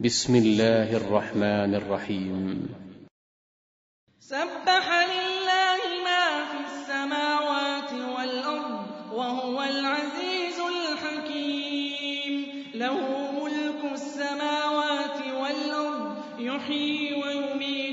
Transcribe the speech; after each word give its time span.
بسم 0.00 0.36
الله 0.36 0.96
الرحمن 0.96 1.74
الرحيم. 1.74 2.68
سبح 4.20 5.06
لله 5.06 5.80
ما 6.04 6.44
في 6.44 6.58
السماوات 6.66 7.92
والأرض 7.92 9.12
وهو 9.12 9.62
العزيز 9.62 10.58
الحكيم. 10.60 12.34
له 12.74 12.98
ملك 13.44 13.92
السماوات 13.92 15.18
والأرض 15.40 16.40
يحيي 16.40 17.14
ويميت. 17.14 17.83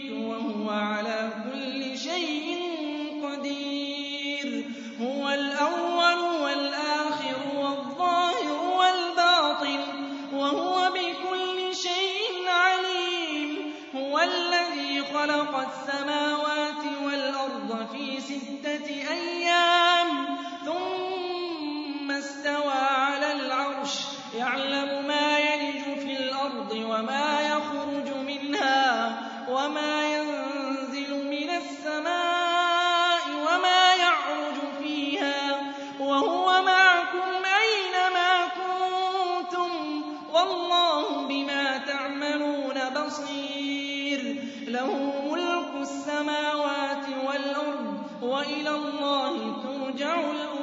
ستة 18.40 18.88
أيام 19.12 20.38
ثم 20.66 22.12
استوى 22.12 22.74
على 22.74 23.32
العرش 23.32 23.94
يعلم 24.38 25.08
ما 25.08 25.40
يلج 25.40 25.84
في 26.00 26.18
الأرض 26.18 26.72
وما 26.72 27.42
يخرج 27.42 28.16
منها 28.28 29.18
وما 29.50 30.14
ينزل 30.16 31.26
من 31.26 31.50
السماء 31.50 33.22
وما 33.30 33.94
يعرج 33.96 34.58
فيها 34.80 35.60
وهو 36.00 36.62
معكم 36.62 37.32
أينما 37.64 38.48
كنتم 38.48 39.72
والله 40.34 41.28
بما 41.28 41.78
تعملون 41.78 42.90
بصير 43.06 44.36
له 44.68 45.14
ملك 45.32 45.82
السماوات 45.82 46.71
وإلى 48.22 48.70
الله 48.70 49.36
ترجع 49.64 50.20
الأمور. 50.20 50.61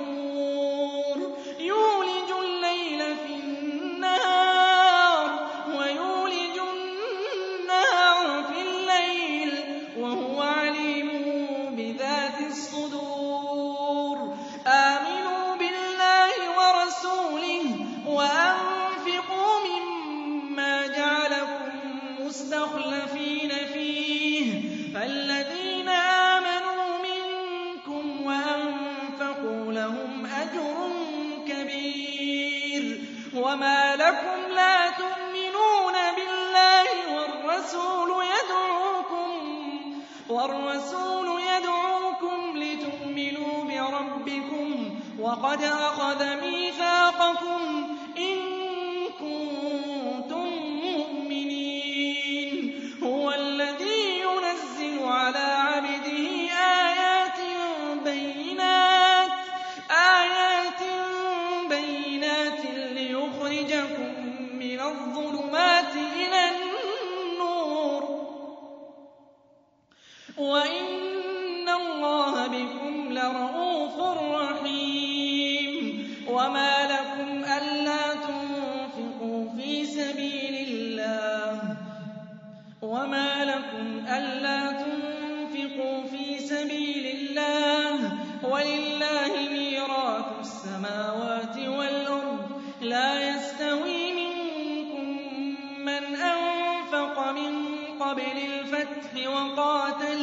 وما 33.49 33.97
لكم 33.97 34.53
لا 34.55 34.91
تؤمنون 34.91 35.95
بالله 36.17 36.89
والرسول 40.29 41.41
يدعوكم 41.41 42.59
لتؤمنوا 42.59 43.65
بربكم 43.65 44.99
وقد 45.21 45.63
أخذ 45.63 46.37
ميثاقكم 46.41 47.88
سَبِيلِ 80.09 80.69
اللَّهِ. 80.69 81.77
وَمَا 82.83 83.45
لَكُمْ 83.45 84.07
أَلَّا 84.09 84.73
تُنفِقُوا 84.73 86.03
فِي 86.03 86.39
سَبِيلِ 86.39 87.05
اللَّهِ. 87.17 87.95
وَلِلَّهِ 88.43 89.33
مِيرَاثُ 89.51 90.29
السَّمَاوَاتِ 90.41 91.57
وَالْأَرْضِ. 91.59 92.63
لَا 92.81 93.37
يَسْتَوِي 93.37 94.13
مِنكُم 94.21 95.09
مَّنْ 95.85 96.05
أَنفَقَ 96.17 97.31
مِن 97.31 97.53
قَبْلِ 98.01 98.37
الْفَتْحِ 98.49 99.29
وَقَاتَلَ 99.29 100.18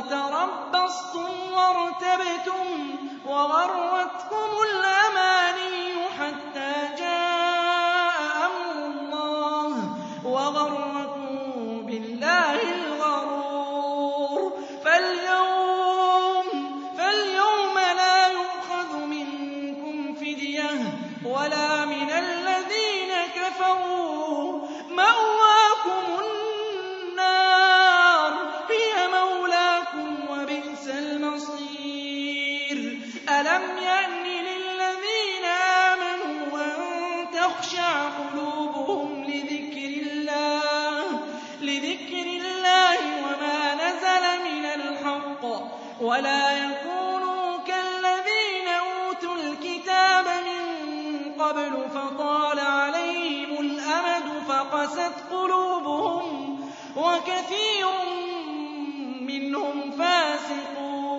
وَتَرَبَّصْتُمْ 0.00 1.30
وَارْتَبْتُمْ 1.52 2.66
وَغَرَّتْكُمُ 3.26 4.50
الْأَمَانِيُّ 4.68 6.08
حَتَّىٰ 6.18 6.96
جَاءَ 6.98 8.16
أَمْرُ 8.46 8.76
اللَّهِ 8.86 9.74
وَغَرَّكُم 10.24 10.89
وَلَا 46.20 46.52
يَكُونُوا 46.64 47.58
كَالَّذِينَ 47.66 48.68
أُوتُوا 48.68 49.34
الْكِتَابَ 49.34 50.24
مِن 50.24 50.62
قَبْلُ 51.42 51.88
فَطَالَ 51.94 52.58
عَلَيْهِمُ 52.60 53.60
الْأَمَدُ 53.60 54.42
فَقَسَتْ 54.48 55.12
قُلُوبُهُمْ 55.30 56.60
وَكَثِيرٌ 56.96 57.86
مِّنْهُمْ 59.20 59.90
فَاسِقُونَ 59.90 61.10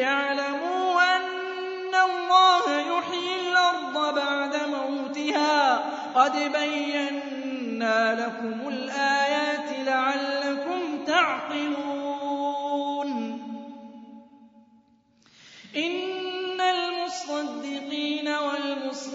اعْلَمُوا 0.00 1.16
أَنَّ 1.16 1.94
اللَّهَ 1.94 2.64
يُحْيِي 2.80 3.40
الْأَرْضَ 3.50 4.14
بَعْدَ 4.14 4.56
مَوْتِهَا 4.68 5.76
ۚ 5.78 5.82
قَدْ 6.18 6.52
بَيَّنَّا 6.52 8.14
لَكُمُ 8.14 8.63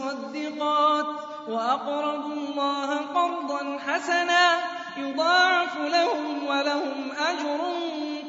وَالْمُصَّدِّقَاتِ 0.09 1.06
وَأَقْرَضُوا 1.47 2.33
اللَّهَ 2.33 2.95
قَرْضًا 2.95 3.77
حَسَنًا 3.79 4.57
يُضَاعَفُ 4.97 5.77
لَهُمْ 5.77 6.47
وَلَهُمْ 6.47 7.11
أَجْرٌ 7.29 7.59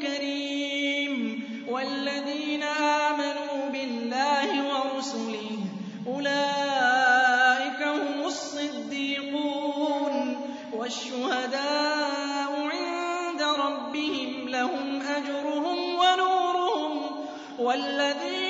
كَرِيمٌ 0.03 1.43
وَالَّذِينَ 1.69 2.63
آمَنُوا 2.63 3.69
بِاللَّهِ 3.73 4.49
وَرُسُلِهِ 4.69 5.51
أُولَٰئِكَ 6.07 7.83
هُمُ 7.83 8.25
الصِّدِّيقُونَ 8.25 10.15
وَالشُّهَدَاءُ 10.73 12.51
عِندَ 12.73 13.43
رَبِّهِمْ 13.43 14.49
لَهُمْ 14.49 15.03
أَجْرُهُمْ 15.17 15.79
وَنُورُهُمْ 16.03 17.27
وَالَّذِينَ 17.59 18.50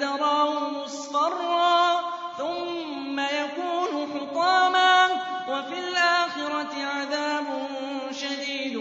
فَتَرَاهُ 0.00 0.68
مُصْفَرًّا 0.70 2.00
ثُمَّ 2.38 3.20
يَكُونُ 3.20 4.08
حُطَامًا 4.14 5.06
ۖ 5.08 5.10
وَفِي 5.48 5.78
الْآخِرَةِ 5.78 6.84
عَذَابٌ 6.84 7.44
شَدِيدٌ 8.12 8.76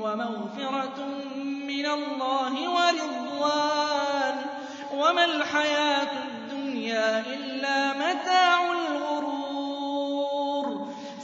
وَمَغْفِرَةٌ 0.00 1.04
مِّنَ 1.44 1.86
اللَّهِ 1.86 2.54
وَرِضْوَانٌ 2.70 4.34
ۚ. 4.44 4.46
وَمَا 4.94 5.24
الْحَيَاةُ 5.24 6.12
الدُّنْيَا 6.28 7.20
إِلَّا 7.20 7.92
مَتَاعُ 7.92 8.72
الْغُرُورِ. 8.72 10.66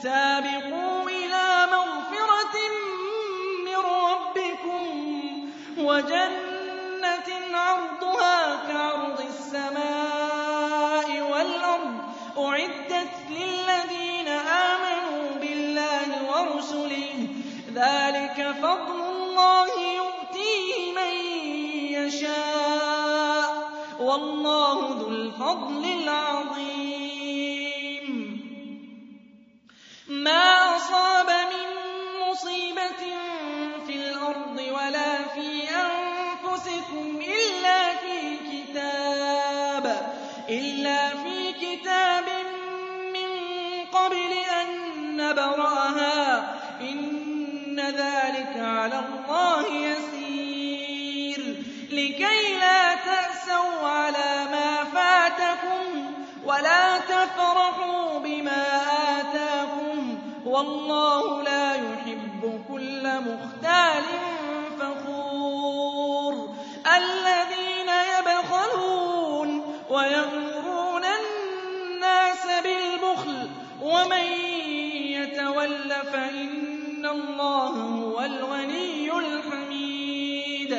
سَابِقُوا 0.03 1.03
إِلَىٰ 1.11 1.67
مَغْفِرَةٍ 1.77 2.57
مِّن 3.67 3.77
رَّبِّكُمْ 3.77 4.83
وَجَنَّةٍ 5.79 6.40
ذَٰلِكَ 17.81 18.39
فَضْلُ 18.63 18.99
اللَّهِ 19.01 19.73
يُؤْتِيهِ 20.01 20.93
مَن 20.93 21.13
يَشَاءُ 21.99 23.49
ۚ. 23.61 24.01
وَاللَّهُ 24.01 24.79
ذُو 25.01 25.09
الْفَضْلِ 25.09 25.85
الْعَظِيمِ. 26.03 27.27
مَا 30.09 30.77
أَصَابَ 30.77 31.27
مِن 31.53 31.69
مُّصِيبَةٍ 32.29 33.03
فِي 33.87 33.95
الْأَرْضِ 33.95 34.57
وَلَا 34.77 35.13
فِي 35.35 35.49
أَنفُسِكُمْ 35.87 37.07
إِلَّا 40.49 41.09
فِي 41.23 41.53
كِتَابٍ 41.53 42.27
مِّن 43.17 43.31
قَبْلِ 43.93 44.33
أَن 44.61 44.69
نَّبْرَأَهَا 45.17 46.41
ۚ. 46.41 47.30
إِنَّ 47.81 47.97
ذَٰلِكَ 47.97 48.57
عَلَى 48.57 48.99
اللَّهِ 48.99 49.67
يَسِيرٌ. 49.75 51.41
لِّكَيْلَا 51.91 52.95
تَأْسَوْا 52.95 53.89
عَلَىٰ 53.89 54.47
مَا 54.53 54.85
فَاتَكُمْ 54.85 56.15
وَلَا 56.45 56.99
تَفْرَحُوا 56.99 58.19
بِمَا 58.19 58.65
آتَاكُمْ 59.21 60.19
ۗ. 60.45 60.47
وَاللَّهُ 60.47 61.43
لَا 61.43 61.75
يُحِبُّ 61.75 62.65
كُلَّ 62.69 63.05
مُخْتَالٍ 63.21 64.05
فَخُورٍ. 64.81 66.55
الَّذِينَ 66.97 67.91
يَبْخَلُونَ 68.19 69.51
وَيَأْمُرُونَ 69.91 71.05
النَّاسَ 71.05 72.45
بِالْبُخْلِ 72.63 73.49
ۗ 73.49 73.51
وَمَن 73.83 74.27
يَتَوَلَّ 75.17 75.91
فَإِنَّ 76.13 76.60
اللَّهَ 77.11 77.69
هُوَ 77.69 78.21
الْغَنِيُّ 78.21 79.13
الْحَمِيدُ. 79.13 80.79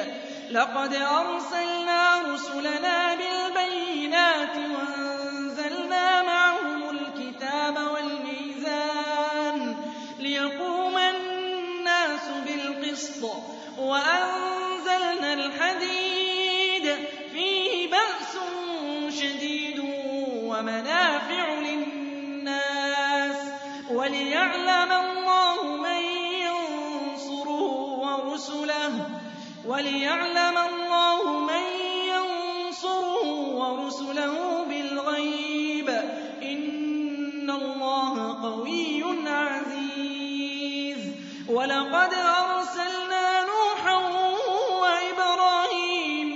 لَقَدْ 0.52 0.94
أَرْسَلْنَا 0.94 2.22
رُسُلَنَا 2.34 3.16
بِالْبَيِّنَاتِ 3.16 4.56
وَأَنزَلْنَا 4.58 6.22
مَعَهُمُ 6.22 6.90
الْكِتَابَ 6.90 7.76
وَالْمِيزَانَ 7.94 9.76
لِيَقُومَ 10.20 10.98
النَّاسُ 10.98 12.26
بِالْقِسْطِ 12.48 13.26
ۖ 13.26 13.26
وَأَنزَلْنَا 13.80 15.34
الْحَدِيدَ. 15.34 16.96
فِيهِ 17.32 17.92
بَأْسٌ 17.92 18.34
شَدِيدٌ 19.22 19.80
وَمَنَافِعُ 20.44 21.46
لِلنَّاسِ. 21.60 23.38
وَلِيَعْلَمَ 23.92 24.92
اللَّهُ 24.92 25.76
مَن 25.78 26.01
يَنصُرُهُ 32.14 33.26
وَرُسُلَهُ 33.62 34.66
بِالْغَيْبِ 34.70 35.90
ۚ 35.90 36.04
إِنَّ 36.44 37.50
اللَّهَ 37.50 38.42
قَوِيٌّ 38.44 39.04
عَزِيزٌ 39.28 40.98
وَلَقَدْ 41.50 42.14
أَرْسَلْنَا 42.14 43.26
نُوحًا 43.52 43.96
وَإِبْرَاهِيمَ 44.82 46.28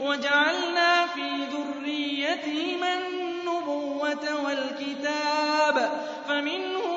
وَجَعَلْنَا 0.00 1.06
فِي 1.06 1.28
ذُرِّيَّتِهِمَا 1.52 2.90
النُّبُوَّةَ 2.98 4.24
وَالْكِتَابَ 4.44 5.76
ۖ 5.90 6.28
فَمِنْهُم 6.28 6.93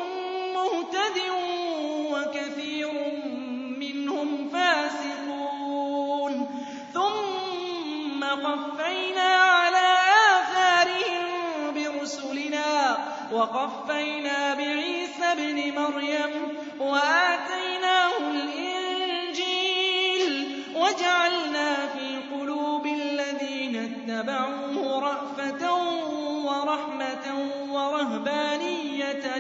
وَقَفَّيْنَا 13.32 14.54
بِعِيسَى 14.54 15.24
ابْنِ 15.24 15.76
مَرْيَمَ 15.82 16.58
وَآتَيْنَاهُ 16.80 18.18
الْإِنجِيلَ 18.32 19.84
وَجَعَلْنَا 20.76 21.88
فِي 21.88 22.08
قُلُوبِ 22.36 22.86
الَّذِينَ 22.86 23.76
اتَّبَعُوهُ 23.76 25.00
رَأْفَةً 25.00 25.74
وَرَحْمَةً 26.46 27.26
وَرَهْبَانِيَّةً 27.70 29.38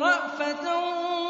رأفة 0.00 0.64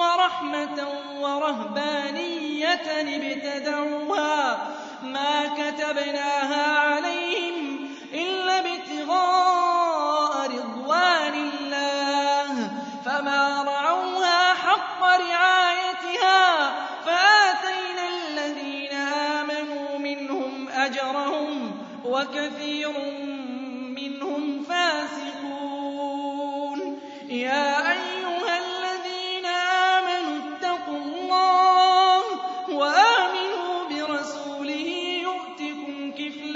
ورحمة 0.01 0.89
ورهبانية 1.21 2.91
ابتدعوها 3.01 4.59
ما 5.03 5.47
كتبناها 5.47 6.79
عليهم 6.79 7.89
إلا 8.13 8.59
ابتغاء 8.59 10.51
رضوان 10.51 11.35
الله. 11.35 12.71
فما 13.05 13.63
رعوها 13.63 14.55
حق 14.55 15.03
رعايتها 15.03 16.73
فآتينا 17.07 18.09
الذين 18.09 18.93
آمنوا 18.93 19.99
منهم 19.99 20.69
أجرهم 20.69 21.79
وكثير 22.05 23.10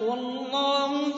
والله 0.00 1.09